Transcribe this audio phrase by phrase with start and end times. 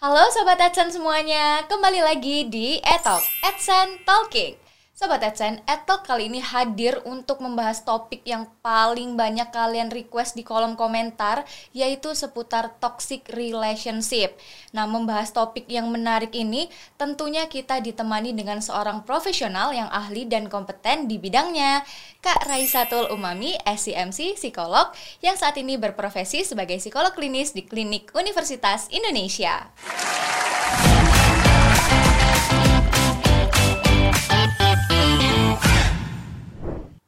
[0.00, 4.56] Halo Sobat AdSense semuanya, kembali lagi di Etalk, AdSense Talking.
[5.00, 10.44] Sobat AdSense, Etalk kali ini hadir untuk membahas topik yang paling banyak kalian request di
[10.44, 14.36] kolom komentar, yaitu seputar toxic relationship.
[14.76, 16.68] Nah, membahas topik yang menarik ini,
[17.00, 21.80] tentunya kita ditemani dengan seorang profesional yang ahli dan kompeten di bidangnya,
[22.20, 24.92] Kak Raisatul Umami, SCMC, psikolog,
[25.24, 29.64] yang saat ini berprofesi sebagai psikolog klinis di Klinik Universitas Indonesia.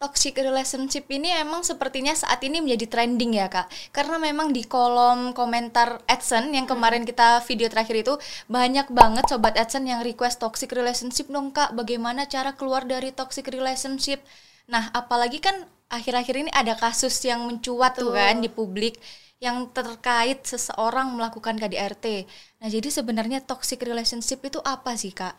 [0.02, 3.70] Toxic relationship ini emang sepertinya saat ini menjadi trending ya kak.
[3.94, 8.18] Karena memang di kolom komentar AdSense yang kemarin kita video terakhir itu
[8.50, 11.70] banyak banget sobat AdSense yang request toxic relationship dong kak.
[11.78, 14.18] Bagaimana cara keluar dari toxic relationship?
[14.66, 15.54] Nah apalagi kan
[15.86, 18.98] akhir-akhir ini ada kasus yang mencuat tuh kan di publik
[19.42, 22.30] yang terkait seseorang melakukan KDRT
[22.62, 25.34] nah jadi sebenarnya toxic relationship itu apa sih kak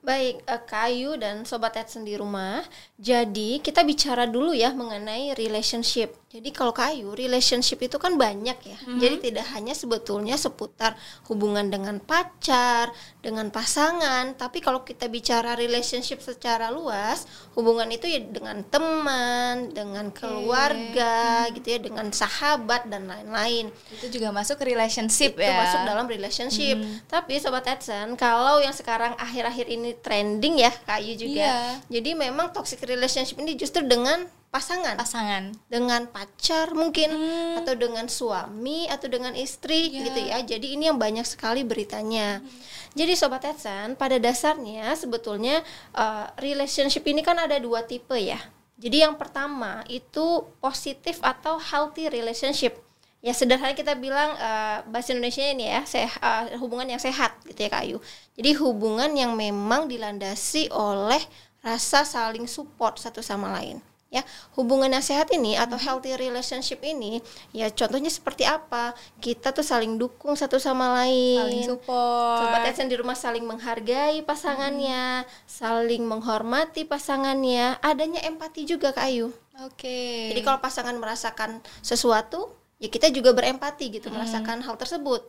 [0.00, 2.64] Baik, uh, Kayu dan Sobat Edson di rumah.
[2.96, 6.20] Jadi, kita bicara dulu ya mengenai relationship.
[6.30, 8.78] Jadi kalau kayu relationship itu kan banyak ya.
[8.86, 9.00] Mm-hmm.
[9.02, 10.94] Jadi tidak hanya sebetulnya seputar
[11.26, 17.26] hubungan dengan pacar, dengan pasangan, tapi kalau kita bicara relationship secara luas,
[17.58, 21.54] hubungan itu ya dengan teman, dengan keluarga, mm-hmm.
[21.58, 23.74] gitu ya, dengan sahabat dan lain-lain.
[23.90, 25.50] Itu juga masuk ke relationship itu ya.
[25.50, 26.78] Itu masuk dalam relationship.
[26.78, 27.10] Mm-hmm.
[27.10, 31.48] Tapi sobat Edson, kalau yang sekarang akhir-akhir ini trending ya kayu juga.
[31.50, 32.00] Yeah.
[32.00, 37.62] Jadi memang toxic relationship ini justru dengan pasangan pasangan dengan pacar mungkin hmm.
[37.62, 40.02] atau dengan suami atau dengan istri yeah.
[40.10, 42.50] gitu ya jadi ini yang banyak sekali beritanya hmm.
[42.98, 45.62] jadi sobat Edson pada dasarnya sebetulnya
[45.94, 48.42] uh, relationship ini kan ada dua tipe ya
[48.74, 52.74] jadi yang pertama itu positif atau healthy relationship
[53.20, 57.60] ya sederhana kita bilang uh, bahasa Indonesia ini ya seha, uh, hubungan yang sehat gitu
[57.68, 57.98] ya Kayu
[58.32, 61.20] jadi hubungan yang memang dilandasi oleh
[61.60, 64.26] rasa saling support satu sama lain ya.
[64.58, 65.86] Hubungan yang sehat ini atau hmm.
[65.86, 67.22] healthy relationship ini
[67.54, 68.92] ya contohnya seperti apa?
[69.22, 71.40] Kita tuh saling dukung satu sama lain.
[71.46, 72.38] Saling support.
[72.42, 75.30] Sobat Edson di rumah saling menghargai pasangannya hmm.
[75.46, 77.78] saling menghormati pasangannya.
[77.80, 79.30] Adanya empati juga kak Ayu.
[79.60, 79.86] Oke.
[79.86, 80.20] Okay.
[80.34, 84.16] jadi kalau pasangan merasakan sesuatu ya kita juga berempati gitu hmm.
[84.16, 85.22] merasakan hal tersebut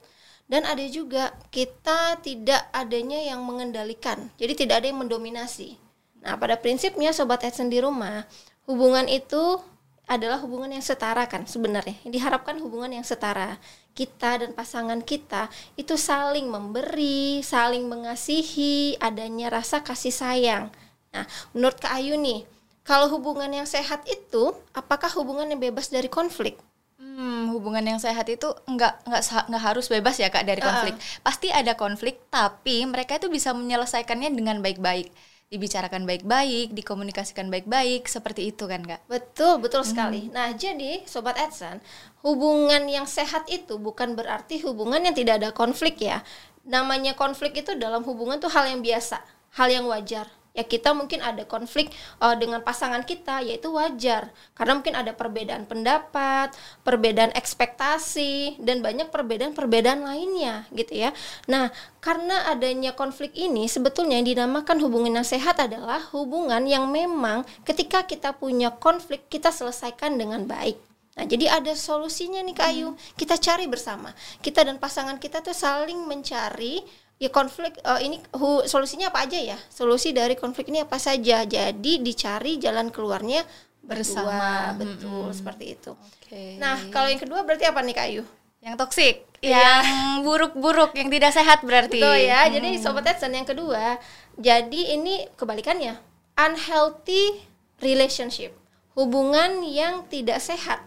[0.49, 5.77] dan ada juga kita tidak adanya yang mengendalikan jadi tidak ada yang mendominasi
[6.21, 8.23] Nah, pada prinsipnya sobat Edson di rumah,
[8.69, 9.57] hubungan itu
[10.05, 11.97] adalah hubungan yang setara kan sebenarnya.
[12.05, 13.57] Diharapkan hubungan yang setara.
[13.91, 20.63] Kita dan pasangan kita itu saling memberi, saling mengasihi, adanya rasa kasih sayang.
[21.11, 22.47] Nah, menurut Kak Ayu nih,
[22.87, 26.55] kalau hubungan yang sehat itu apakah hubungan yang bebas dari konflik?
[27.01, 30.93] Hmm, hubungan yang sehat itu nggak nggak nggak harus bebas ya kak dari konflik.
[30.93, 31.25] Uh.
[31.25, 35.09] Pasti ada konflik, tapi mereka itu bisa menyelesaikannya dengan baik-baik
[35.51, 39.03] dibicarakan baik-baik, dikomunikasikan baik-baik, seperti itu kan kak?
[39.11, 39.89] Betul, betul hmm.
[39.91, 40.21] sekali.
[40.31, 41.83] Nah jadi Sobat Edson,
[42.23, 46.23] hubungan yang sehat itu bukan berarti hubungan yang tidak ada konflik ya.
[46.63, 49.19] Namanya konflik itu dalam hubungan tuh hal yang biasa,
[49.59, 54.73] hal yang wajar ya kita mungkin ada konflik uh, dengan pasangan kita yaitu wajar karena
[54.75, 56.51] mungkin ada perbedaan pendapat,
[56.83, 61.15] perbedaan ekspektasi dan banyak perbedaan-perbedaan lainnya gitu ya.
[61.47, 61.71] Nah,
[62.03, 68.03] karena adanya konflik ini sebetulnya yang dinamakan hubungan yang sehat adalah hubungan yang memang ketika
[68.03, 70.91] kita punya konflik kita selesaikan dengan baik.
[71.11, 72.87] Nah, jadi ada solusinya nih Kak Ayu.
[72.95, 72.99] Hmm.
[73.19, 74.15] Kita cari bersama.
[74.39, 76.79] Kita dan pasangan kita tuh saling mencari
[77.21, 79.57] ya konflik uh, ini hu, solusinya apa aja ya?
[79.69, 81.45] Solusi dari konflik ini apa saja?
[81.45, 83.45] Jadi dicari jalan keluarnya
[83.85, 84.73] bersama.
[84.73, 84.81] Berdua.
[84.81, 85.37] betul hmm.
[85.37, 85.91] seperti itu.
[86.17, 86.57] Okay.
[86.57, 88.23] nah kalau yang kedua berarti apa nih kayu
[88.65, 89.29] yang toksik.
[89.41, 89.57] Iya.
[89.57, 92.01] yang buruk-buruk yang tidak sehat berarti.
[92.01, 92.45] Betul ya.
[92.45, 92.53] Hmm.
[92.57, 94.01] jadi sobat Edson yang kedua.
[94.41, 95.97] Jadi ini kebalikannya.
[96.37, 97.41] Unhealthy
[97.81, 98.53] relationship.
[98.97, 100.81] Hubungan yang tidak sehat.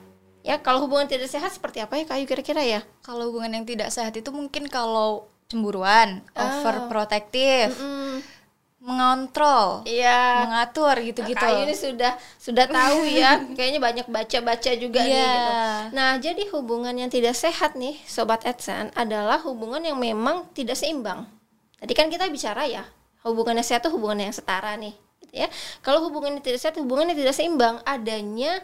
[0.47, 2.81] Ya kalau hubungan tidak sehat seperti apa ya kayu kira-kira ya?
[3.03, 6.43] Kalau hubungan yang tidak sehat itu mungkin kalau cemburuan, oh.
[6.43, 7.75] overprotective.
[7.76, 8.35] Mm -mm
[8.85, 11.41] mengontrol, iya, mengatur gitu-gitu.
[11.41, 15.08] Kayu ini sudah sudah tahu ya, kayaknya banyak baca-baca juga yeah.
[15.08, 15.25] nih.
[15.25, 15.52] Gitu.
[15.96, 21.25] Nah, jadi hubungan yang tidak sehat nih, sobat Edson, adalah hubungan yang memang tidak seimbang.
[21.81, 22.85] Tadi kan kita bicara ya,
[23.25, 24.93] hubungan yang sehat itu hubungan yang setara nih,
[25.25, 25.49] gitu ya.
[25.81, 28.61] Kalau hubungan yang tidak sehat, hubungan yang tidak seimbang, adanya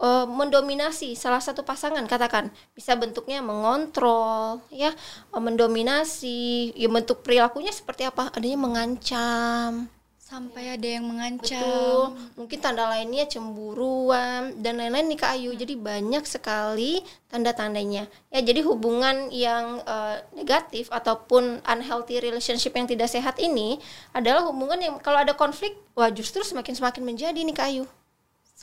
[0.00, 4.94] uh, mendominasi salah satu pasangan katakan bisa bentuknya mengontrol ya
[5.34, 9.90] uh, mendominasi ya bentuk perilakunya seperti apa adanya mengancam
[10.24, 11.60] Sampai ada yang mengancam.
[11.60, 12.02] Betul.
[12.40, 15.52] Mungkin tanda lainnya cemburuan dan lain-lain nih Kak Ayu.
[15.52, 18.08] Jadi banyak sekali tanda-tandanya.
[18.32, 23.76] Ya, jadi hubungan yang eh, negatif ataupun unhealthy relationship yang tidak sehat ini
[24.16, 27.84] adalah hubungan yang kalau ada konflik, wah justru semakin semakin menjadi nih Kak Ayu.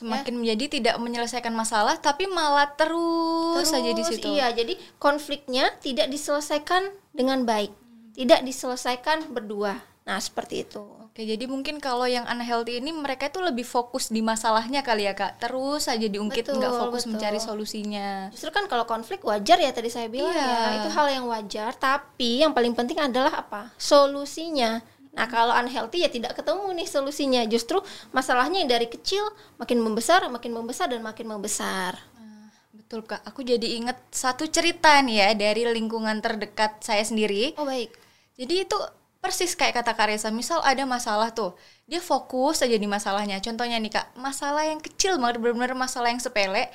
[0.02, 4.34] Semakin menjadi tidak menyelesaikan masalah tapi malah terus, saja di Terus, situ.
[4.34, 7.70] Iya, jadi konfliknya tidak diselesaikan dengan baik.
[8.18, 9.78] Tidak diselesaikan berdua.
[10.02, 10.82] Nah, seperti itu.
[11.12, 15.12] Oke, jadi mungkin kalau yang unhealthy ini mereka itu lebih fokus di masalahnya kali ya
[15.12, 15.38] kak.
[15.44, 17.20] Terus saja diungkit, nggak fokus betul.
[17.20, 18.32] mencari solusinya.
[18.32, 20.40] Justru kan kalau konflik wajar ya tadi saya bilang Iya.
[20.40, 23.68] ya, itu hal yang wajar, tapi yang paling penting adalah apa?
[23.76, 24.80] Solusinya.
[25.12, 27.42] Nah, kalau unhealthy ya tidak ketemu nih solusinya.
[27.44, 27.78] Justru
[28.16, 29.22] masalahnya yang dari kecil
[29.60, 32.00] makin membesar, makin membesar dan makin membesar.
[32.16, 33.20] Nah, betul kak.
[33.28, 37.52] Aku jadi inget satu cerita nih ya dari lingkungan terdekat saya sendiri.
[37.60, 37.92] Oh, baik.
[38.40, 38.78] Jadi itu
[39.22, 41.54] persis kayak kata Kak Reza, misal ada masalah tuh,
[41.86, 43.38] dia fokus aja di masalahnya.
[43.38, 46.66] Contohnya nih Kak, masalah yang kecil banget, benar-benar masalah yang sepele.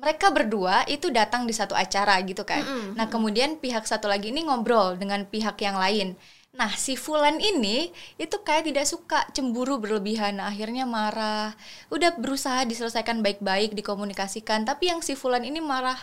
[0.00, 2.64] Mereka berdua itu datang di satu acara gitu kan.
[2.96, 6.16] Nah kemudian pihak satu lagi ini ngobrol dengan pihak yang lain.
[6.52, 7.88] Nah si Fulan ini
[8.20, 10.36] itu kayak tidak suka cemburu berlebihan.
[10.36, 11.56] Nah, akhirnya marah.
[11.88, 14.68] Udah berusaha diselesaikan baik-baik, dikomunikasikan.
[14.68, 15.96] Tapi yang si Fulan ini marah,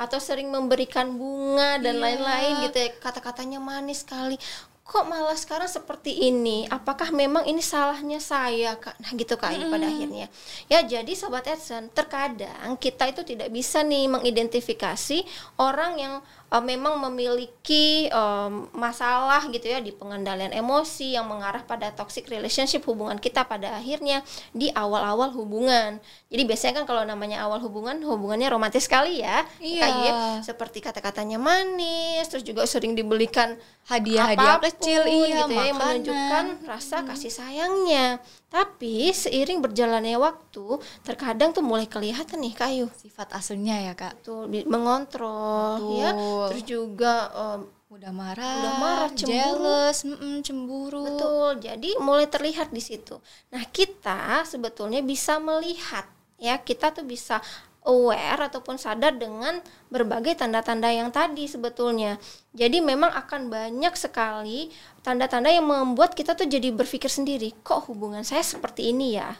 [0.00, 2.16] atau sering memberikan bunga dan Iya.
[2.16, 2.88] lain-lain gitu ya.
[2.96, 4.40] Kata-katanya manis sekali.
[4.88, 6.64] Kok malah sekarang seperti ini?
[6.72, 8.96] Apakah memang ini salahnya saya, Kak?
[9.04, 10.32] Nah, gitu Kak Ayu pada akhirnya.
[10.64, 15.28] Ya, jadi sobat Edson, terkadang kita itu tidak bisa nih mengidentifikasi
[15.60, 16.14] orang yang
[16.52, 22.84] uh, memang memiliki um, masalah gitu ya di pengendalian emosi yang mengarah pada toxic relationship
[22.88, 26.00] hubungan kita pada akhirnya di awal-awal hubungan.
[26.28, 29.44] Jadi biasanya kan kalau namanya awal hubungan hubungannya romantis sekali ya.
[29.60, 29.84] Iya.
[29.88, 30.14] Ayu ya.
[30.44, 33.56] seperti kata-katanya manis, terus juga sering dibelikan
[33.88, 38.20] Hadiah-hadiah kecil, iya, gitu ya, yang menunjukkan rasa kasih sayangnya.
[38.52, 44.20] Tapi seiring berjalannya waktu, terkadang tuh mulai kelihatan nih kayu Sifat aslinya ya, Kak.
[44.20, 46.48] tuh mengontrol ya, Betul.
[46.54, 49.32] terus juga em, Mudah marah, Mudah marah, cemburu.
[49.32, 51.04] jealous, mm-mm, cemburu.
[51.08, 51.50] betul.
[51.56, 53.16] Jadi mulai terlihat di situ.
[53.48, 56.04] Nah kita sebetulnya bisa melihat
[56.36, 57.40] ya, kita tuh bisa
[57.88, 62.20] aware ataupun sadar dengan berbagai tanda-tanda yang tadi sebetulnya.
[62.52, 64.68] Jadi memang akan banyak sekali
[65.00, 69.32] tanda-tanda yang membuat kita tuh jadi berpikir sendiri, kok hubungan saya seperti ini ya?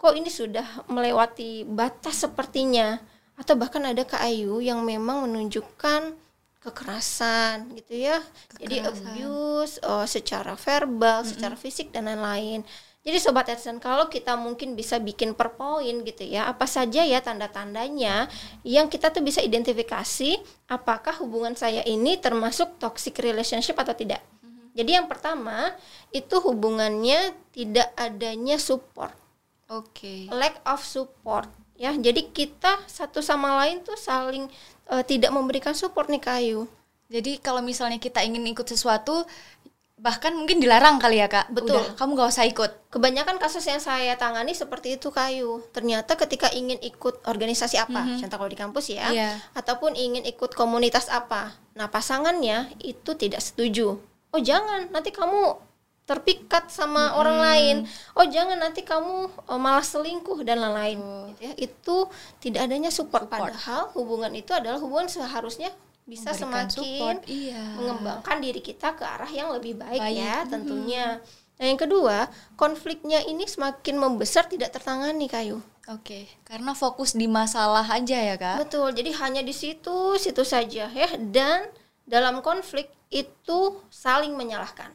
[0.00, 2.96] Kok ini sudah melewati batas sepertinya?
[3.36, 6.23] Atau bahkan ada Kak Ayu yang memang menunjukkan
[6.64, 8.24] kekerasan gitu ya.
[8.56, 9.04] Jadi Kekerasan.
[9.12, 12.64] abuse eh, secara verbal, secara fisik dan lain-lain.
[13.04, 17.20] Jadi sobat Edson, kalau kita mungkin bisa bikin per poin gitu ya, apa saja ya
[17.20, 18.32] tanda-tandanya
[18.64, 20.40] yang kita tuh bisa identifikasi
[20.72, 24.24] apakah hubungan saya ini termasuk toxic relationship atau tidak.
[24.72, 25.76] Jadi yang pertama
[26.16, 29.12] itu hubungannya tidak adanya support,
[29.68, 30.26] Oke.
[30.32, 31.92] lack of support ya.
[31.94, 34.46] Jadi kita satu sama lain tuh saling
[34.90, 36.66] eh, tidak memberikan support nih kayu.
[37.12, 39.28] Jadi kalau misalnya kita ingin ikut sesuatu,
[39.94, 41.52] bahkan mungkin dilarang kali ya kak.
[41.52, 41.78] Betul.
[41.78, 42.70] Udah, kamu gak usah ikut.
[42.90, 45.62] Kebanyakan kasus yang saya tangani seperti itu kayu.
[45.70, 49.30] Ternyata ketika ingin ikut organisasi apa, contoh kalau di kampus ya, Iya.
[49.54, 54.00] ataupun ingin ikut komunitas apa, nah pasangannya itu tidak setuju.
[54.34, 55.54] Oh jangan, nanti kamu
[56.04, 57.76] terpikat sama orang lain.
[58.12, 61.00] Oh jangan, nanti kamu eh, malah selingkuh dan lain-lain.
[61.32, 61.52] Gitu ya.
[61.56, 61.96] Itu
[62.44, 63.24] tidak adanya support.
[63.24, 63.40] Support.
[63.40, 65.72] Padahal hubungan itu adalah hubungan seharusnya
[66.04, 67.64] bisa Memberikan semakin support, iya.
[67.80, 71.16] mengembangkan diri kita ke arah yang lebih baik, Baik, ya tentunya.
[71.56, 72.28] Nah yang kedua,
[72.60, 75.64] konfliknya ini semakin membesar tidak tertangani kayu.
[75.88, 78.68] Oke, karena fokus di masalah aja ya kak.
[78.68, 81.08] Betul, jadi hanya di situ, situ saja ya.
[81.16, 81.72] Dan
[82.04, 84.92] dalam konflik itu saling menyalahkan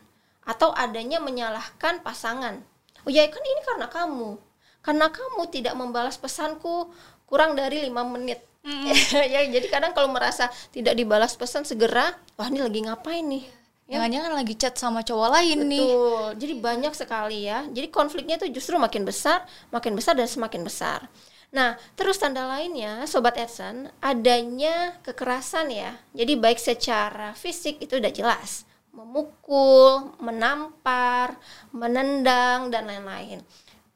[0.49, 2.65] atau adanya menyalahkan pasangan.
[3.05, 4.41] Oh ya kan ini karena kamu,
[4.81, 6.89] karena kamu tidak membalas pesanku
[7.29, 8.41] kurang dari lima menit.
[9.33, 13.45] ya jadi kadang kalau merasa tidak dibalas pesan segera, wah ini lagi ngapain nih?
[13.89, 15.89] Jangan-jangan lagi chat sama cowok lain nih.
[15.89, 16.25] Betul.
[16.37, 17.65] Jadi banyak sekali ya.
[17.73, 21.09] Jadi konfliknya itu justru makin besar, makin besar dan semakin besar.
[21.49, 25.97] Nah, terus tanda lainnya, sobat Edson, adanya kekerasan ya.
[26.13, 31.37] Jadi baik secara fisik itu udah jelas, memukul, menampar,
[31.71, 33.39] menendang dan lain-lain.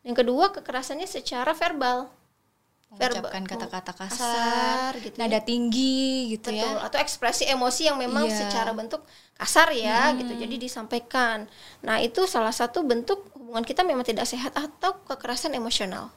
[0.03, 2.11] Yang kedua, kekerasannya secara verbal.
[2.93, 5.25] Mengucapkan kata-kata kasar, kasar gitu ya.
[5.25, 6.85] nada tinggi gitu Betul, ya.
[6.85, 8.45] atau ekspresi emosi yang memang Iya.
[8.45, 9.01] secara bentuk
[9.33, 10.37] kasar ya gitu.
[10.37, 11.49] Jadi disampaikan.
[11.81, 16.13] Nah, itu salah satu bentuk hubungan kita memang tidak sehat atau kekerasan emosional.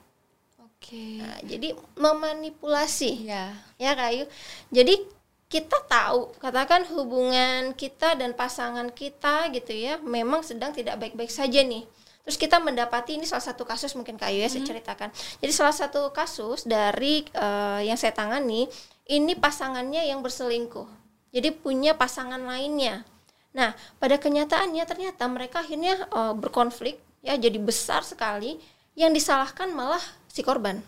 [0.60, 1.16] Oke.
[1.24, 3.56] Nah, jadi memanipulasi Iya.
[3.80, 4.28] ya Kayu.
[4.68, 5.00] Jadi
[5.46, 11.62] kita tahu katakan hubungan kita dan pasangan kita gitu ya memang sedang tidak baik-baik saja
[11.62, 11.86] nih.
[12.26, 15.14] Terus kita mendapati ini salah satu kasus mungkin Kayu ya saya ceritakan.
[15.38, 18.66] Jadi salah satu kasus dari eh, yang saya tangani
[19.06, 20.90] ini pasangannya yang berselingkuh.
[21.30, 23.06] Jadi punya pasangan lainnya.
[23.54, 28.58] Nah, pada kenyataannya ternyata mereka akhirnya eh, berkonflik ya jadi besar sekali
[28.98, 30.82] yang disalahkan malah si korban.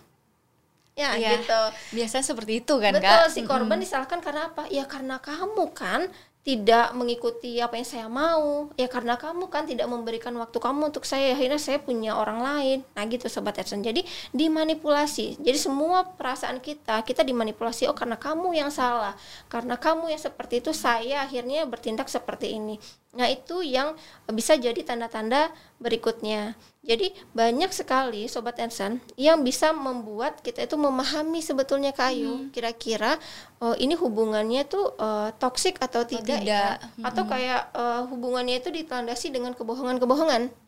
[0.98, 1.38] Ya, Iya.
[1.38, 1.62] gitu.
[1.94, 3.30] Biasanya seperti itu kan Betul, kak.
[3.30, 4.66] si korban disalahkan karena apa?
[4.66, 6.10] Ya karena kamu kan
[6.42, 8.72] tidak mengikuti apa yang saya mau.
[8.80, 11.36] Ya karena kamu kan tidak memberikan waktu kamu untuk saya.
[11.36, 12.78] Akhirnya saya punya orang lain.
[12.96, 13.84] Nah gitu Sobat Edson.
[13.84, 14.00] Jadi
[14.32, 15.38] dimanipulasi.
[15.38, 17.84] Jadi semua perasaan kita, kita dimanipulasi.
[17.86, 19.12] Oh karena kamu yang salah.
[19.52, 22.80] Karena kamu yang seperti itu, saya akhirnya bertindak seperti ini.
[23.16, 23.96] Nah itu yang
[24.28, 25.48] bisa jadi tanda-tanda
[25.80, 26.52] berikutnya.
[26.84, 32.52] Jadi banyak sekali Sobat Edson yang bisa membuat kita itu memahami sebetulnya kayu.
[32.52, 33.16] Kira-kira
[33.60, 36.76] oh, ini hubungannya tuh eh, toksik atau tidak, ya?
[36.76, 37.04] tidak.
[37.04, 40.67] Atau kayak eh, hubungannya itu ditandasi dengan kebohongan-kebohongan.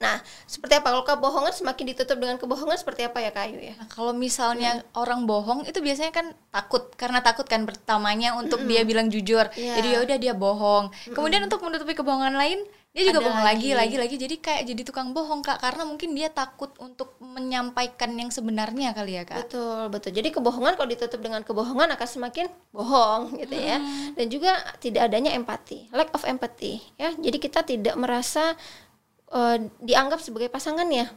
[0.00, 0.16] Nah,
[0.48, 3.76] seperti apa kalau kebohongan semakin ditutup dengan kebohongan seperti apa ya kayu ya?
[3.76, 8.80] Nah, kalau misalnya orang bohong itu biasanya kan takut karena takut kan pertamanya untuk dia
[8.88, 9.44] bilang jujur.
[9.52, 9.76] Iya.
[9.76, 10.88] Jadi ya udah dia bohong.
[11.12, 13.76] Kemudian untuk menutupi kebohongan lain dia juga Ada bohong lagi lagi.
[13.76, 14.16] lagi lagi.
[14.18, 19.20] Jadi kayak jadi tukang bohong Kak karena mungkin dia takut untuk menyampaikan yang sebenarnya kali
[19.20, 19.46] ya Kak.
[19.46, 20.10] Betul, betul.
[20.16, 23.78] Jadi kebohongan kalau ditutup dengan kebohongan akan semakin bohong gitu ya.
[24.16, 27.12] Dan juga tidak adanya empati, lack of empathy ya.
[27.14, 28.56] Jadi kita tidak merasa
[29.34, 31.10] eh, dianggap sebagai pasangannya.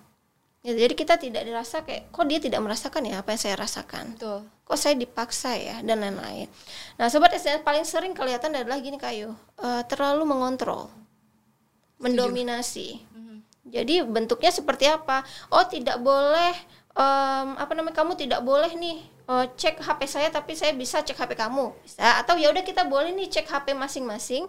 [0.63, 4.15] Ya, jadi kita tidak dirasa kayak kok dia tidak merasakan ya apa yang saya rasakan.
[4.15, 4.48] Betul.
[4.63, 6.48] Kok saya dipaksa ya dan lain-lain.
[6.96, 10.88] Nah, sobat SDN paling sering kelihatan adalah gini kayu, eh, terlalu mengontrol,
[12.00, 13.03] mendominasi.
[13.63, 15.24] Jadi bentuknya seperti apa?
[15.50, 16.51] Oh tidak boleh
[16.93, 21.17] em, apa namanya kamu tidak boleh nih eh, cek HP saya tapi saya bisa cek
[21.17, 24.46] HP kamu bisa atau ya udah kita boleh nih cek HP masing-masing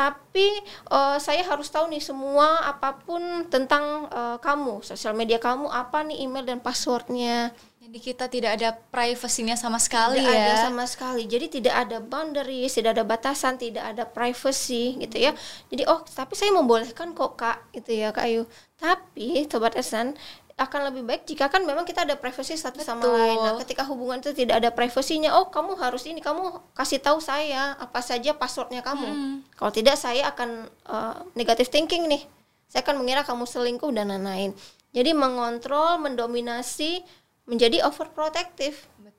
[0.00, 0.48] tapi
[0.88, 3.20] eh, saya harus tahu nih semua apa pun
[3.52, 4.80] tentang eh, kamu.
[4.80, 7.52] Sosial media kamu apa nih email dan passwordnya?
[7.80, 10.46] Jadi kita tidak ada privasinya sama sekali tidak ya.
[10.46, 11.26] ada sama sekali.
[11.26, 15.34] Jadi tidak ada boundaries tidak ada batasan tidak ada privacy gitu ya.
[15.68, 18.46] Jadi oh tapi saya membolehkan kok kak gitu ya kak Ayu.
[18.78, 20.14] Tapi sobat Esan
[20.60, 23.16] akan lebih baik jika kan memang kita ada privacy satu sama Betul.
[23.16, 23.38] lain.
[23.40, 27.72] Nah ketika hubungan itu tidak ada privasinya oh kamu harus ini kamu kasih tahu saya
[27.80, 29.40] apa saja passwordnya kamu.
[29.56, 32.28] Kalau tidak saya akan uh, negative thinking nih.
[32.68, 34.54] Saya akan mengira kamu selingkuh dan lain-lain.
[34.92, 37.02] Jadi mengontrol mendominasi
[37.48, 38.76] menjadi overprotective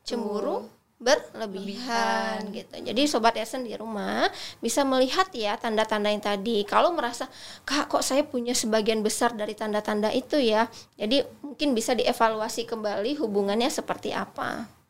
[0.08, 0.70] cemburu
[1.01, 2.77] berlebihan gitu.
[2.77, 4.29] Jadi sobat Esen di rumah
[4.62, 6.62] bisa melihat ya tanda-tanda yang tadi.
[6.63, 7.25] Kalau merasa
[7.65, 10.70] kak kok saya punya sebagian besar dari tanda-tanda itu ya.
[11.01, 14.81] Jadi mungkin bisa dievaluasi kembali hubungannya seperti apa.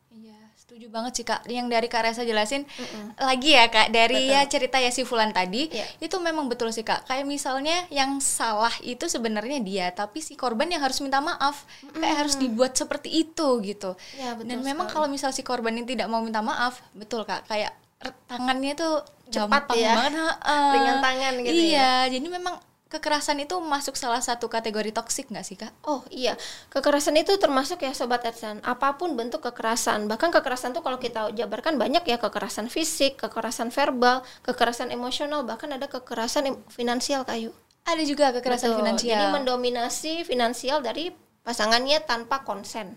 [0.72, 1.44] Iya, setuju banget sih Kak.
[1.44, 2.64] Yang dari Kak Resa jelasin
[3.20, 5.84] lagi ya Kak, dari ya cerita ya si Fulan tadi, Iya.
[6.00, 7.04] itu memang betul sih Kak.
[7.04, 11.68] Kayak misalnya yang salah itu sebenarnya dia, tapi si korban yang harus minta maaf.
[11.92, 13.92] Kayak harus dibuat seperti itu gitu.
[14.16, 17.44] Ya, betul Dan memang kalau misal si korban ini tidak mau minta maaf, betul Kak,
[17.44, 17.76] kayak
[18.24, 19.92] tangannya tuh Cepat ya.
[19.96, 20.72] banget, heeh.
[20.72, 21.68] Ringan tangan gitu ya.
[21.68, 22.56] Iya, jadi memang
[22.92, 25.72] kekerasan itu masuk salah satu kategori toksik nggak sih Kak?
[25.88, 26.36] Oh iya,
[26.68, 28.60] kekerasan itu termasuk ya sobat Edson.
[28.60, 33.72] Apa pun bentuk kekerasan, bahkan kekerasan tuh kalau kita jabarkan banyak ya kekerasan fisik, kekerasan
[33.72, 37.56] verbal, kekerasan emosional, bahkan ada kekerasan finansial kayu.
[37.88, 38.80] Ada juga kekerasan Betul.
[38.84, 39.16] finansial.
[39.16, 41.10] Jadi mendominasi finansial dari
[41.42, 42.94] pasangannya tanpa konsen.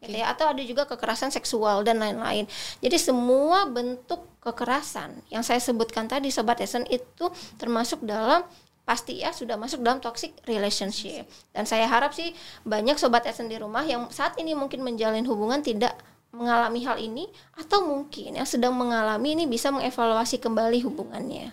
[0.00, 2.48] gitu ya atau ada juga kekerasan seksual dan lain-lain.
[2.80, 7.28] Jadi semua bentuk kekerasan yang saya sebutkan tadi sobat Esen itu
[7.60, 8.40] termasuk dalam
[8.84, 11.28] pasti ya sudah masuk dalam toxic relationship.
[11.54, 12.34] Dan saya harap sih
[12.66, 15.94] banyak sobat Esen di rumah yang saat ini mungkin menjalin hubungan tidak
[16.30, 17.26] mengalami hal ini
[17.58, 21.50] atau mungkin yang sedang mengalami ini bisa mengevaluasi kembali hubungannya.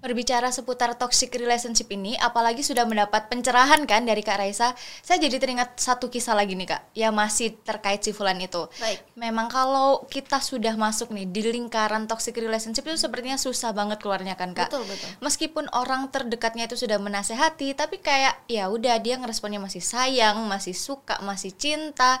[0.00, 4.72] Berbicara seputar toxic relationship ini, apalagi sudah mendapat pencerahan kan dari Kak Raisa,
[5.04, 8.64] saya jadi teringat satu kisah lagi nih Kak, yang masih terkait si Fulan itu.
[8.80, 9.04] Baik.
[9.20, 14.40] Memang kalau kita sudah masuk nih di lingkaran toxic relationship itu sepertinya susah banget keluarnya
[14.40, 14.72] kan Kak.
[14.72, 15.08] Betul, betul.
[15.20, 20.72] Meskipun orang terdekatnya itu sudah menasehati, tapi kayak ya udah dia ngeresponnya masih sayang, masih
[20.72, 22.16] suka, masih cinta.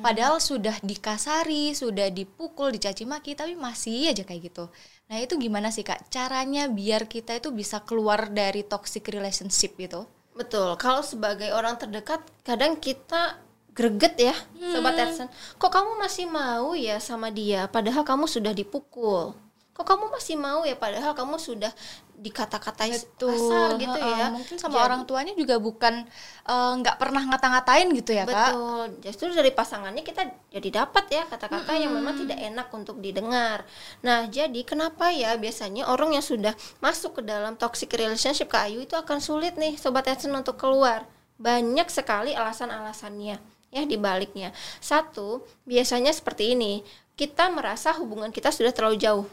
[0.00, 4.72] Padahal sudah dikasari, sudah dipukul, dicaci maki, tapi masih aja kayak gitu.
[5.08, 10.04] Nah itu gimana sih kak caranya biar kita itu bisa keluar dari toxic relationship gitu?
[10.36, 10.76] Betul.
[10.76, 13.40] Kalau sebagai orang terdekat, kadang kita
[13.74, 14.34] greget ya,
[14.70, 15.26] sobat Edson.
[15.58, 19.34] Kok kamu masih mau ya sama dia, padahal kamu sudah dipukul.
[19.74, 21.70] Kok kamu masih mau ya, padahal kamu sudah
[22.18, 24.34] dikata-katai kasar gitu ya.
[24.34, 26.02] Mungkin sama Jadi- orang tuanya juga bukan
[26.48, 28.52] eh, nggak pernah ngata-ngatain gitu ya kak?
[28.52, 28.86] Betul.
[29.06, 33.62] Justru dari pasangannya kita jadi dapat ya kata-kata yang memang tidak enak untuk didengar.
[34.02, 38.82] Nah, jadi kenapa ya biasanya orang yang sudah masuk ke dalam toxic relationship ke Ayu
[38.82, 41.06] itu akan sulit nih sobat Edson untuk keluar.
[41.38, 43.38] Banyak sekali alasan-alasannya
[43.70, 44.50] ya di baliknya.
[44.82, 46.82] Satu, biasanya seperti ini.
[47.18, 49.26] Kita merasa hubungan kita sudah terlalu jauh.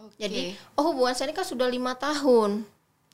[0.00, 0.16] Oke.
[0.20, 2.64] Jadi, oh hubungan saya ini kan sudah lima tahun.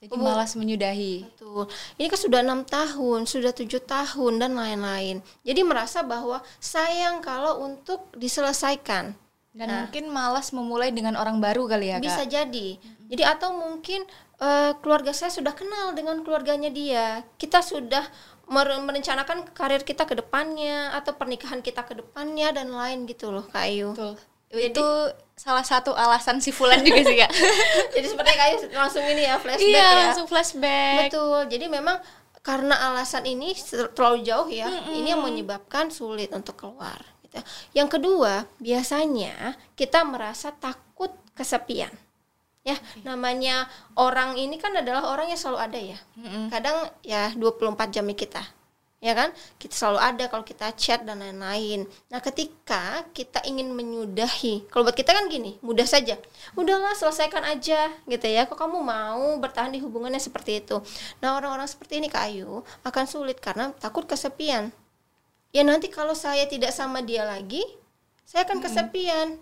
[0.02, 1.30] Jadi malas menyudahi.
[1.30, 1.70] Betul.
[1.94, 5.22] Ini kan sudah enam tahun, sudah tujuh tahun dan lain-lain.
[5.46, 9.14] Jadi merasa bahwa sayang kalau untuk diselesaikan.
[9.52, 12.08] Dan mungkin malas memulai dengan orang baru kali ya kak?
[12.08, 12.80] Bisa jadi.
[12.82, 14.02] Jadi atau mungkin
[14.42, 17.22] eh, keluarga saya sudah kenal dengan keluarganya dia.
[17.38, 18.02] Kita sudah
[18.50, 23.46] mer- merencanakan karir kita ke depannya atau pernikahan kita ke depannya dan lain gitu loh,
[23.46, 23.94] Kak Ayu.
[23.94, 24.16] Betul.
[24.52, 24.86] Itu
[25.32, 27.32] salah satu alasan si Fulan juga sih kak.
[27.96, 30.00] Jadi seperti Kak Ayu langsung ini ya flashback iya ya.
[30.06, 31.10] langsung flashback.
[31.10, 31.40] Betul.
[31.50, 31.96] Jadi memang
[32.42, 33.54] karena alasan ini
[33.94, 36.98] terlalu jauh ya, ini yang menyebabkan sulit untuk keluar.
[37.22, 37.38] Gitu.
[37.74, 41.90] Yang kedua, biasanya kita merasa takut kesepian.
[42.62, 43.66] Ya, namanya
[43.98, 45.98] orang ini kan adalah orang yang selalu ada ya.
[46.50, 48.42] Kadang ya 24 jam kita.
[49.02, 49.34] Ya kan?
[49.58, 51.90] Kita selalu ada kalau kita chat dan lain-lain.
[52.06, 56.14] Nah, ketika kita ingin menyudahi, kalau buat kita kan gini, mudah saja.
[56.54, 58.46] Udahlah, selesaikan aja gitu ya.
[58.46, 60.78] Kok kamu mau bertahan di hubungannya seperti itu?
[61.18, 64.70] Nah, orang-orang seperti ini Kak Ayu akan sulit karena takut kesepian.
[65.50, 67.60] Ya nanti kalau saya tidak sama dia lagi,
[68.22, 69.36] saya akan kesepian.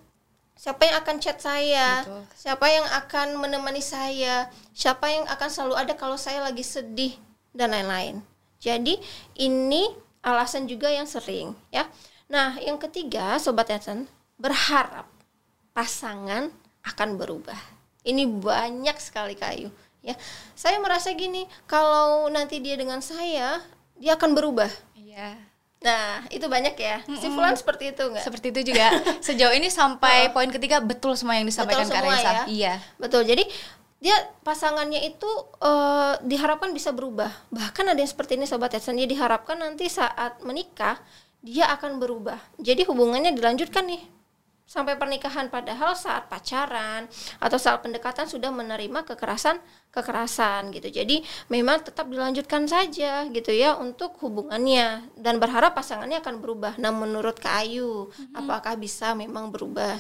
[0.57, 2.03] Siapa yang akan chat saya?
[2.03, 2.23] Betul.
[2.33, 4.49] Siapa yang akan menemani saya?
[4.73, 7.14] Siapa yang akan selalu ada kalau saya lagi sedih
[7.53, 8.25] dan lain-lain.
[8.61, 9.01] Jadi
[9.40, 9.88] ini
[10.20, 11.88] alasan juga yang sering ya.
[12.31, 15.09] Nah, yang ketiga sobat Edson berharap
[15.73, 16.53] pasangan
[16.85, 17.59] akan berubah.
[18.05, 19.73] Ini banyak sekali kayu
[20.05, 20.16] ya.
[20.57, 23.61] Saya merasa gini, kalau nanti dia dengan saya,
[23.96, 24.68] dia akan berubah.
[24.96, 25.37] Iya.
[25.81, 27.01] Nah, itu banyak ya.
[27.09, 28.25] Si Fulan seperti itu enggak?
[28.25, 28.92] Seperti itu juga.
[29.27, 32.33] Sejauh ini sampai poin ketiga betul semua yang disampaikan Betul Kak semua Raisa.
[32.33, 32.44] ya?
[32.44, 32.75] Iya.
[33.01, 33.23] Betul.
[33.25, 33.49] Jadi
[34.01, 35.29] dia pasangannya itu
[35.61, 37.29] eh, diharapkan bisa berubah.
[37.53, 40.97] Bahkan ada yang seperti ini sobat Edson, dia diharapkan nanti saat menikah
[41.45, 42.41] dia akan berubah.
[42.61, 44.03] Jadi hubungannya dilanjutkan nih
[44.71, 47.11] sampai pernikahan padahal saat pacaran
[47.43, 49.59] atau saat pendekatan sudah menerima kekerasan
[49.91, 50.87] kekerasan gitu.
[50.95, 56.79] Jadi memang tetap dilanjutkan saja gitu ya untuk hubungannya dan berharap pasangannya akan berubah.
[56.79, 59.99] Nah, menurut Kak Ayu, apakah bisa memang berubah?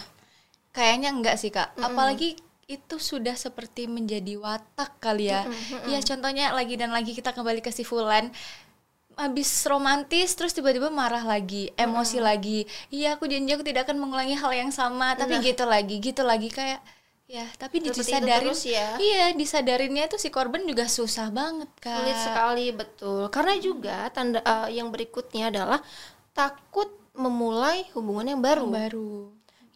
[0.70, 1.74] Kayaknya enggak sih kak.
[1.82, 2.38] Apalagi
[2.70, 5.42] itu sudah seperti menjadi watak kali ya.
[5.90, 8.30] Iya contohnya lagi dan lagi kita kembali ke si Fulan.
[9.18, 12.70] Habis romantis terus tiba-tiba marah lagi, emosi lagi.
[12.94, 16.48] Iya aku janji aku tidak akan mengulangi hal yang sama, tapi gitu lagi, gitu lagi
[16.48, 16.78] kayak
[17.30, 18.98] ya tapi disadarin terus ya.
[18.98, 23.22] iya disadarinnya itu si korban juga susah banget kak Sulit sekali betul.
[23.30, 25.78] Karena juga tanda eh, yang berikutnya adalah
[26.34, 28.66] takut memulai hubungan yang baru.
[28.66, 29.12] baru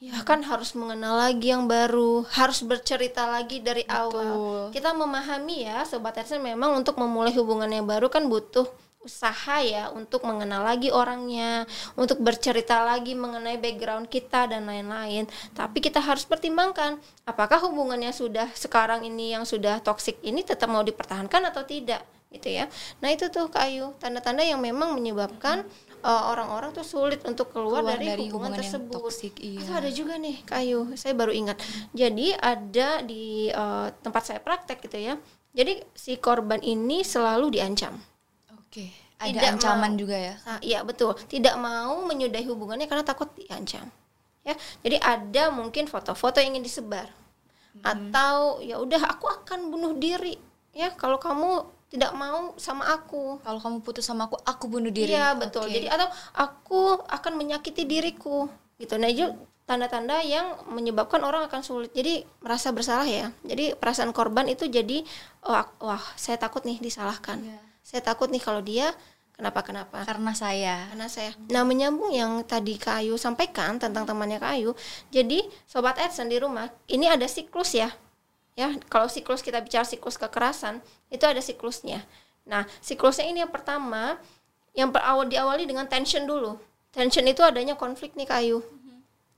[0.05, 4.69] Ya kan harus mengenal lagi yang baru, harus bercerita lagi dari awal.
[4.69, 8.69] Kita memahami ya, sobat Edson memang untuk memulai hubungan yang baru kan butuh
[9.01, 11.65] usaha ya untuk mengenal lagi orangnya,
[11.97, 15.25] untuk bercerita lagi mengenai background kita dan lain-lain.
[15.57, 20.85] Tapi kita harus pertimbangkan apakah hubungannya sudah sekarang ini yang sudah toksik ini tetap mau
[20.85, 22.67] dipertahankan atau tidak gitu ya.
[22.99, 25.63] Nah, itu tuh Kak Ayu, tanda-tanda yang memang menyebabkan
[26.05, 28.93] uh, orang-orang tuh sulit untuk keluar, Keluar dari, dari hubungan, hubungan yang tersebut.
[29.01, 29.59] toksik, iya.
[29.65, 31.57] Atau ada juga nih kayu, saya baru ingat.
[31.91, 35.17] Jadi ada di uh, tempat saya praktek gitu ya.
[35.51, 37.95] Jadi si korban ini selalu diancam.
[38.59, 38.91] Oke,
[39.23, 40.35] Ada tidak ancaman mau- juga ya.
[40.45, 43.87] Nah, iya betul, tidak mau menyudahi hubungannya karena takut diancam.
[44.45, 44.53] Ya,
[44.85, 47.09] jadi ada mungkin foto-foto yang ingin disebar,
[47.81, 50.37] atau ya udah aku akan bunuh diri.
[50.75, 53.39] Ya, kalau kamu tidak mau sama aku.
[53.47, 55.15] Kalau kamu putus sama aku, aku bunuh diri.
[55.15, 55.71] Iya betul.
[55.71, 55.79] Oke.
[55.79, 58.51] Jadi atau aku akan menyakiti diriku
[58.83, 58.99] gitu.
[58.99, 59.31] Nah itu
[59.63, 61.95] tanda-tanda yang menyebabkan orang akan sulit.
[61.95, 63.31] Jadi merasa bersalah ya.
[63.47, 65.07] Jadi perasaan korban itu jadi
[65.47, 67.39] wah, wah saya takut nih disalahkan.
[67.39, 67.63] Iya.
[67.87, 68.91] Saya takut nih kalau dia
[69.39, 70.03] kenapa-kenapa.
[70.03, 70.91] karena saya.
[70.91, 71.31] Karena saya.
[71.47, 74.75] Nah menyambung yang tadi Kak Ayu sampaikan tentang temannya Kak Ayu.
[75.15, 77.95] Jadi sobat Edson di rumah ini ada siklus ya.
[78.55, 80.79] Ya kalau siklus kita bicara siklus kekerasan
[81.11, 82.07] itu ada siklusnya.
[82.47, 84.19] Nah siklusnya ini yang pertama
[84.75, 86.59] yang berawal diawali dengan tension dulu.
[86.95, 88.63] Tension itu adanya konflik nih Kak Ayu.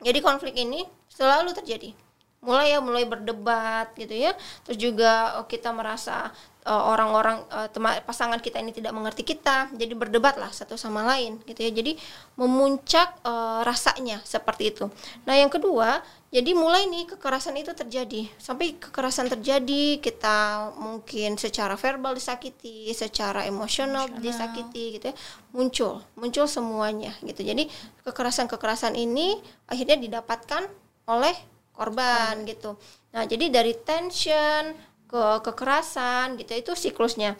[0.05, 1.97] Jadi konflik ini selalu terjadi.
[2.45, 4.37] Mulai ya mulai berdebat gitu ya.
[4.63, 6.31] Terus juga oh, kita merasa
[6.63, 9.71] eh, orang-orang eh, tema- pasangan kita ini tidak mengerti kita.
[9.75, 11.71] Jadi berdebat lah satu sama lain gitu ya.
[11.75, 11.99] Jadi
[12.39, 14.87] memuncak eh, rasanya seperti itu.
[15.27, 18.29] Nah, yang kedua, jadi mulai nih kekerasan itu terjadi.
[18.37, 25.15] Sampai kekerasan terjadi, kita mungkin secara verbal disakiti, secara emosional disakiti gitu ya.
[25.57, 27.41] Muncul, muncul semuanya gitu.
[27.41, 27.73] Jadi
[28.05, 30.69] kekerasan-kekerasan ini akhirnya didapatkan
[31.09, 32.75] oleh korban gitu.
[33.13, 34.73] Nah, jadi dari tension
[35.07, 37.37] ke kekerasan gitu itu siklusnya.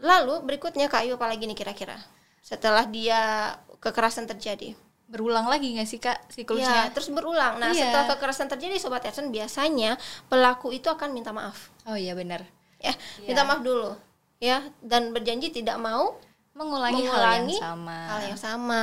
[0.00, 1.98] Lalu berikutnya Kak Ayu apalagi nih kira-kira?
[2.40, 4.72] Setelah dia kekerasan terjadi.
[5.10, 6.82] Berulang lagi nggak sih kak Ya, siklusnya?
[6.94, 7.58] terus berulang.
[7.58, 7.90] Nah, Iya.
[7.90, 9.98] setelah kekerasan terjadi sobat Edson biasanya
[10.30, 11.66] pelaku itu akan minta maaf.
[11.84, 12.46] Oh iya benar.
[12.78, 13.26] Ya, Iya.
[13.26, 13.98] minta maaf dulu.
[14.38, 16.16] Ya, dan berjanji tidak mau
[16.50, 17.98] Mengulangi, hal mengulangi yang sama.
[18.08, 18.82] hal yang sama.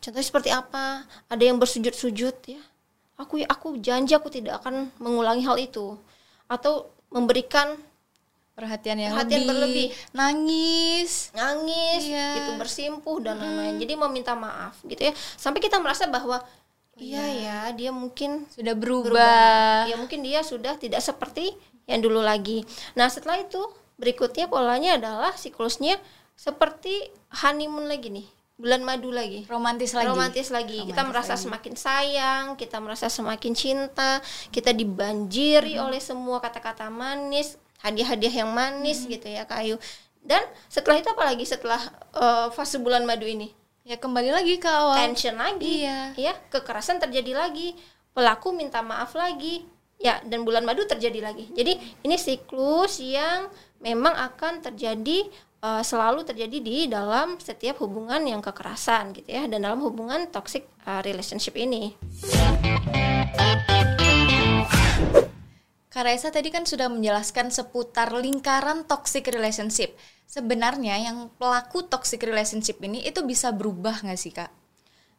[0.00, 1.06] Contohnya seperti apa?
[1.30, 2.60] Ada yang bersujud-sujud ya.
[3.18, 5.98] Aku aku janji aku tidak akan mengulangi hal itu.
[6.46, 7.74] Atau memberikan
[8.58, 9.86] Perhatian yang Perhatian lebih, berlebih.
[10.10, 11.30] nangis.
[11.30, 12.42] nangis Iya.
[12.42, 13.78] gitu bersimpuh dan lain-lain.
[13.78, 15.14] Jadi meminta maaf gitu ya.
[15.38, 16.42] Sampai kita merasa bahwa
[16.98, 19.14] iya ya, dia mungkin Sudah berubah.
[19.14, 19.78] berubah.
[19.86, 21.54] Ya mungkin dia sudah tidak seperti
[21.86, 22.66] yang dulu lagi.
[22.98, 23.62] Nah, setelah itu
[23.94, 25.94] berikutnya polanya adalah siklusnya
[26.34, 28.26] seperti honeymoon lagi nih.
[28.58, 29.46] Bulan madu lagi.
[29.46, 30.10] Romantis lagi.
[30.10, 30.82] Romantis lagi.
[30.82, 31.42] kita Romantis merasa lagi.
[31.46, 34.18] semakin sayang, kita merasa semakin cinta,
[34.50, 39.78] kita dibanjiri oleh semua kata-kata manis, hadiah-hadiah yang manis gitu ya, Kak Ayu.
[40.18, 41.78] Dan setelah itu apalagi setelah
[42.18, 43.54] eh, fase bulan madu ini?
[43.86, 45.00] Ya kembali lagi ke awal.
[45.00, 46.12] tension lagi Iya.
[46.12, 47.72] ya kekerasan terjadi lagi
[48.12, 49.64] pelaku minta maaf lagi
[49.96, 51.72] ya dan bulan madu terjadi lagi jadi
[52.04, 53.48] ini siklus yang
[53.80, 59.64] memang akan terjadi eh, selalu terjadi di dalam setiap hubungan yang kekerasan gitu ya dan
[59.64, 61.94] dalam hubungan toxic eh, relationship ini
[65.88, 69.98] Kak Raisa tadi kan sudah menjelaskan seputar lingkaran toxic relationship.
[70.30, 74.52] Sebenarnya yang pelaku toxic relationship ini itu bisa berubah nggak sih kak?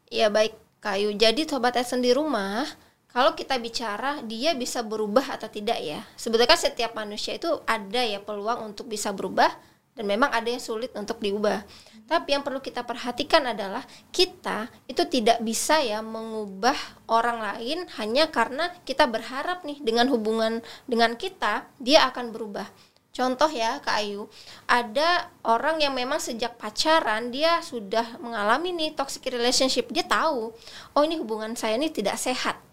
[0.10, 2.66] ya baik kayu jadi sobat Edson di rumah
[3.10, 8.02] kalau kita bicara dia bisa berubah atau tidak ya sebetulnya kan setiap manusia itu ada
[8.02, 9.54] ya peluang untuk bisa berubah
[10.00, 11.68] dan memang ada yang sulit untuk diubah
[12.08, 13.84] tapi yang perlu kita perhatikan adalah
[14.16, 16.80] kita itu tidak bisa ya mengubah
[17.12, 22.66] orang lain hanya karena kita berharap nih dengan hubungan dengan kita dia akan berubah
[23.10, 24.32] Contoh ya Kak Ayu,
[24.64, 29.92] ada orang yang memang sejak pacaran dia sudah mengalami nih toxic relationship.
[29.92, 30.56] Dia tahu,
[30.96, 32.69] oh ini hubungan saya ini tidak sehat.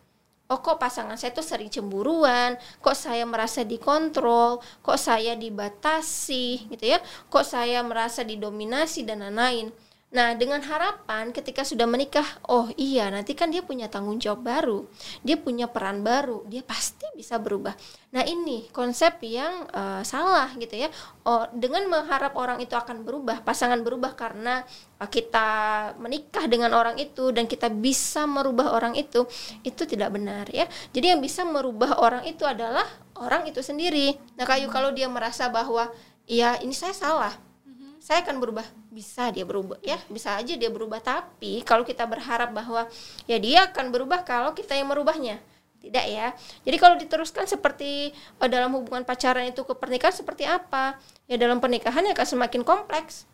[0.46, 6.85] Oh kok pasangan saya tuh sering cemburuan, kok saya merasa dikontrol, kok saya dibatasi gitu
[6.94, 9.74] ya, kok saya merasa didominasi dan lain-lain.
[10.07, 14.87] Nah, dengan harapan ketika sudah menikah, oh iya, nanti kan dia punya tanggung jawab baru,
[15.27, 17.75] dia punya peran baru, dia pasti bisa berubah.
[18.14, 20.95] Nah, ini konsep yang eh, salah gitu ya.
[21.27, 24.62] Oh, dengan mengharap orang itu akan berubah, pasangan berubah karena
[25.03, 25.49] eh, kita
[25.99, 29.27] menikah dengan orang itu dan kita bisa merubah orang itu,
[29.66, 30.71] itu tidak benar ya.
[30.95, 32.87] Jadi yang bisa merubah orang itu adalah
[33.19, 34.14] orang itu sendiri.
[34.38, 35.90] Nah, kayu kalau dia merasa bahwa
[36.31, 37.35] iya ini saya salah,
[38.07, 38.62] saya akan berubah.
[38.95, 39.99] Bisa dia berubah ya.
[40.07, 41.03] Bisa aja dia berubah.
[41.03, 42.87] Tapi kalau kita berharap bahwa
[43.27, 45.42] ya dia akan berubah kalau kita yang merubahnya.
[45.83, 46.31] Tidak ya.
[46.62, 50.95] Jadi kalau diteruskan seperti eh, dalam hubungan pacaran itu ke pernikahan seperti apa?
[51.27, 53.27] Ya dalam pernikahan ya akan semakin kompleks.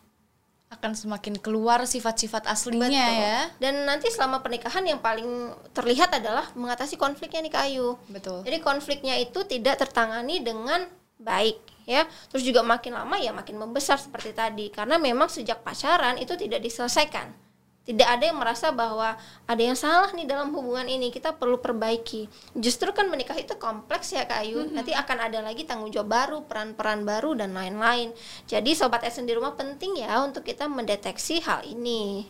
[0.73, 3.21] Akan semakin keluar sifat-sifat aslinya Betul.
[3.21, 3.39] ya.
[3.61, 7.93] dan nanti selama pernikahan yang paling terlihat adalah mengatasi konfliknya nih Kak Ayu.
[8.09, 8.41] Betul.
[8.41, 10.89] jadi konfliknya itu tidak tertangani dengan
[11.21, 12.07] baik ya.
[12.31, 14.69] Terus juga makin lama ya makin membesar seperti tadi.
[14.69, 17.43] Karena memang sejak pacaran itu tidak diselesaikan.
[17.83, 22.31] Tidak ada yang merasa bahwa ada yang salah nih dalam hubungan ini kita perlu perbaiki.
[22.55, 24.71] Justru kan menikah itu kompleks ya Kak Ayu.
[24.71, 28.15] Nanti akan ada lagi tanggung jawab baru peran-peran baru dan lain-lain.
[28.47, 32.23] Jadi sobat Esen di rumah penting ya untuk kita mendeteksi hal ini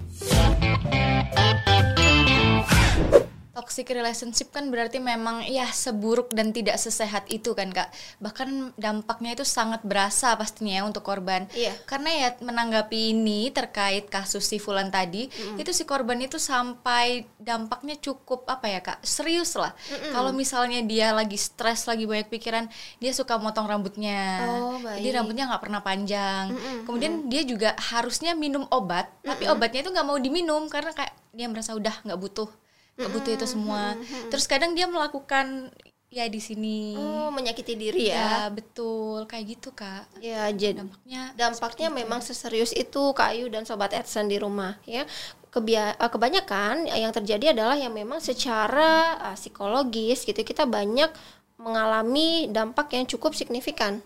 [3.53, 7.93] Toxic relationship kan berarti memang ya seburuk dan tidak sesehat itu kan kak.
[8.17, 11.45] Bahkan dampaknya itu sangat berasa pastinya ya untuk korban.
[11.53, 11.69] Iya.
[11.85, 15.29] Karena ya menanggapi ini terkait kasus si Fulan tadi
[15.61, 19.77] Itu si korban itu sampai dampaknya cukup apa ya kak Serius lah.
[20.09, 22.65] Kalau misalnya dia lagi stres, lagi banyak pikiran
[22.97, 24.49] Dia suka motong rambutnya.
[24.49, 26.57] Oh, Jadi rambutnya nggak pernah panjang.
[26.89, 31.45] Kemudian dia juga harusnya minum obat Tapi obatnya itu nggak mau diminum Karena kayak dia
[31.49, 32.62] merasa udah nggak butuh
[32.97, 33.97] butuh itu semua.
[34.29, 35.73] Terus kadang dia melakukan
[36.13, 36.93] ya di sini.
[36.93, 38.45] oh menyakiti diri ya?
[38.45, 39.25] Ya betul.
[39.25, 40.05] Kayak gitu kak.
[40.21, 45.09] ya jadi Dampaknya dampaknya memang seserius itu Kak Ayu dan Sobat Edson di rumah ya.
[45.49, 51.09] Kebia eh, kebanyakan yang terjadi adalah yang memang secara eh, psikologis gitu kita banyak
[51.57, 54.05] mengalami dampak yang cukup signifikan.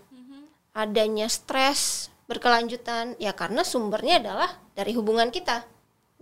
[0.72, 5.64] Adanya stres berkelanjutan ya karena sumbernya adalah dari hubungan kita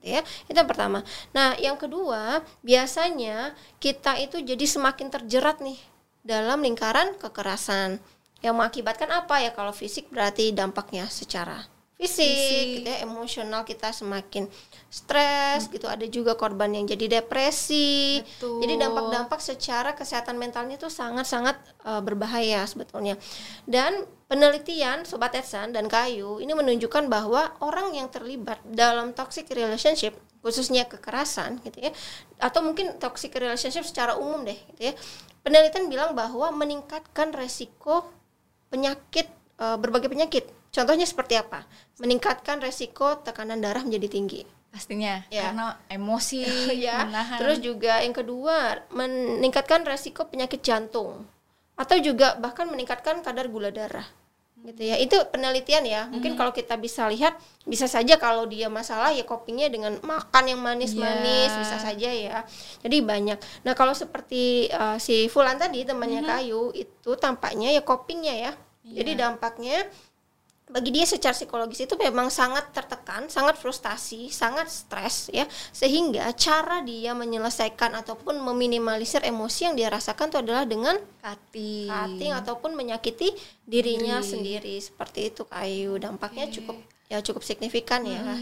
[0.00, 1.04] ya itu yang pertama.
[1.32, 5.78] Nah yang kedua biasanya kita itu jadi semakin terjerat nih
[6.26, 8.02] dalam lingkaran kekerasan.
[8.44, 9.50] Yang mengakibatkan apa ya?
[9.56, 12.64] Kalau fisik berarti dampaknya secara fisik, Fisik.
[12.84, 14.44] gitu ya, emosional kita semakin
[14.92, 15.88] stres gitu.
[15.88, 18.20] Ada juga korban yang jadi depresi.
[18.20, 18.60] Betul.
[18.60, 21.56] jadi dampak-dampak secara kesehatan mentalnya itu sangat-sangat
[21.88, 23.16] eh, berbahaya sebetulnya.
[23.64, 30.12] Dan penelitian sobat Edsan dan Kayu ini menunjukkan bahwa orang yang terlibat dalam toxic relationship
[30.42, 31.90] khususnya kekerasan gitu ya
[32.38, 34.92] atau mungkin toxic relationship secara umum deh gitu ya
[35.42, 38.06] penelitian bilang bahwa meningkatkan resiko
[38.70, 39.26] penyakit
[39.58, 41.64] eh, berbagai penyakit contohnya seperti apa?
[41.96, 44.44] Meningkatkan resiko tekanan darah menjadi tinggi.
[44.68, 45.48] Pastinya Ya.
[45.48, 46.44] karena emosi
[46.86, 47.08] ya.
[47.08, 47.40] menahan.
[47.40, 51.24] terus juga yang kedua meningkatkan resiko penyakit jantung.
[51.76, 54.04] Atau juga bahkan meningkatkan kadar gula darah.
[54.60, 54.96] Gitu ya.
[54.98, 56.08] Itu penelitian ya.
[56.08, 60.60] Mungkin kalau kita bisa lihat bisa saja kalau dia masalah ya copingnya dengan makan yang
[60.60, 61.60] manis-manis Iya.
[61.60, 62.36] bisa saja ya.
[62.82, 63.38] Jadi banyak.
[63.64, 68.52] Nah kalau seperti uh, si Fulan tadi temannya Kayu itu tampaknya ya copingnya ya.
[68.86, 69.82] Jadi dampaknya
[70.66, 76.82] bagi dia secara psikologis itu memang sangat tertekan, sangat frustasi, sangat stres ya, sehingga cara
[76.82, 81.86] dia menyelesaikan ataupun meminimalisir emosi yang dia rasakan itu adalah dengan cutting.
[81.86, 83.30] cutting ataupun menyakiti
[83.62, 84.26] dirinya Diri.
[84.26, 86.74] sendiri seperti itu kayu dampaknya cukup
[87.06, 88.34] ya cukup signifikan ya.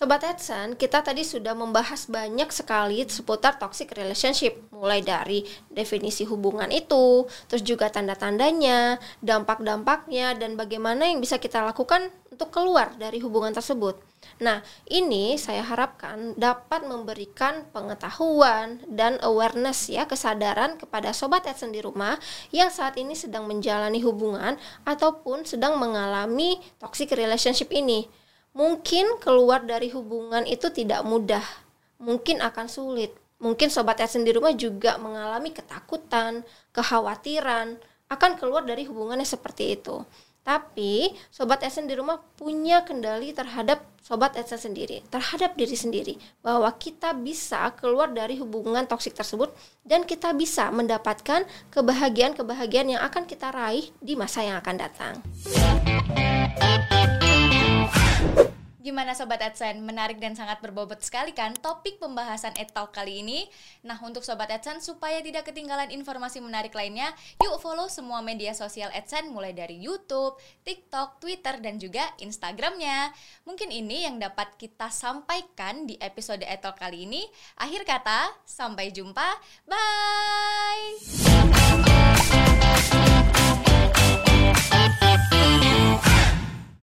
[0.00, 6.72] Sobat Edson, kita tadi sudah membahas banyak sekali seputar toxic relationship, mulai dari definisi hubungan
[6.72, 13.52] itu, terus juga tanda-tandanya, dampak-dampaknya, dan bagaimana yang bisa kita lakukan untuk keluar dari hubungan
[13.52, 14.00] tersebut.
[14.40, 21.84] Nah, ini saya harapkan dapat memberikan pengetahuan dan awareness ya, kesadaran kepada sobat Edson di
[21.84, 22.16] rumah
[22.56, 24.56] yang saat ini sedang menjalani hubungan
[24.88, 28.08] ataupun sedang mengalami toxic relationship ini.
[28.50, 31.44] Mungkin keluar dari hubungan itu tidak mudah,
[32.02, 33.14] mungkin akan sulit.
[33.40, 36.44] Mungkin sobat Edson di rumah juga mengalami ketakutan,
[36.76, 37.78] kekhawatiran
[38.10, 40.02] akan keluar dari hubungannya seperti itu.
[40.42, 46.68] Tapi sobat Edson di rumah punya kendali terhadap sobat Edson sendiri, terhadap diri sendiri, bahwa
[46.74, 49.54] kita bisa keluar dari hubungan toksik tersebut
[49.86, 55.14] dan kita bisa mendapatkan kebahagiaan-kebahagiaan yang akan kita raih di masa yang akan datang.
[58.80, 59.76] Gimana Sobat AdSense?
[59.84, 63.44] Menarik dan sangat berbobot sekali kan topik pembahasan EdTalk kali ini?
[63.84, 67.12] Nah, untuk Sobat AdSense, supaya tidak ketinggalan informasi menarik lainnya,
[67.44, 73.12] yuk follow semua media sosial AdSense mulai dari YouTube, TikTok, Twitter, dan juga Instagramnya.
[73.44, 77.28] Mungkin ini yang dapat kita sampaikan di episode EdTalk kali ini.
[77.60, 79.28] Akhir kata, sampai jumpa.
[79.68, 80.96] Bye!